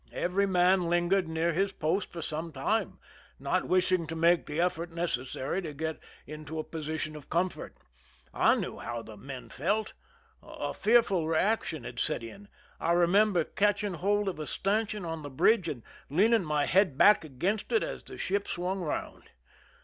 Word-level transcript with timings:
Every 0.13 0.47
man 0.47 0.87
lingered 0.89 1.27
near 1.27 1.53
his 1.53 1.71
post 1.71 2.11
for 2.11 2.23
some 2.23 2.51
time, 2.51 2.97
nob 3.37 3.65
wishing 3.65 4.07
to 4.07 4.15
make 4.15 4.47
the 4.47 4.59
effort 4.59 4.89
necessary 4.91 5.61
to 5.61 5.75
get 5.75 5.99
into 6.25 6.57
a 6.57 6.63
])osition 6.63 7.15
of 7.15 7.29
comfort. 7.29 7.77
I 8.33 8.55
knew 8.55 8.79
how 8.79 9.03
the 9.03 9.15
men 9.15 9.49
felt. 9.49 9.93
A 10.41 10.73
fearful 10.73 11.27
reaction 11.27 11.83
had 11.83 11.99
set 11.99 12.23
in. 12.23 12.47
I 12.79 12.93
re 12.93 13.05
member 13.05 13.43
catching 13.43 13.93
hold 13.93 14.27
of 14.27 14.39
a 14.39 14.47
stanchion 14.47 15.05
on 15.05 15.21
the 15.21 15.29
bridge 15.29 15.69
and 15.69 15.83
leaning 16.09 16.47
ray 16.49 16.65
head 16.65 16.97
back 16.97 17.23
against 17.23 17.71
it 17.71 17.83
as 17.83 18.01
the 18.01 18.17
ship 18.17 18.47
swung 18.47 18.81
around. 18.81 19.29